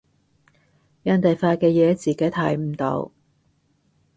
[1.03, 3.11] 人哋發嘅嘢自己睇唔到